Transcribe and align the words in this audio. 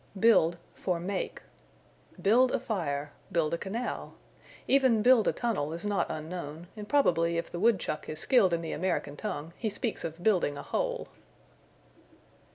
Build 0.19 0.57
for 0.73 0.99
Make. 0.99 1.43
"Build 2.19 2.51
a 2.51 2.59
fire." 2.59 3.11
"Build 3.31 3.53
a 3.53 3.57
canal." 3.59 4.15
Even 4.67 5.03
"build 5.03 5.27
a 5.27 5.31
tunnel" 5.31 5.73
is 5.73 5.85
not 5.85 6.07
unknown, 6.09 6.65
and 6.75 6.89
probably 6.89 7.37
if 7.37 7.51
the 7.51 7.59
wood 7.59 7.79
chuck 7.79 8.09
is 8.09 8.19
skilled 8.19 8.51
in 8.51 8.61
the 8.63 8.73
American 8.73 9.15
tongue 9.15 9.53
he 9.57 9.69
speaks 9.69 10.03
of 10.03 10.23
building 10.23 10.57
a 10.57 10.63
hole. 10.63 11.07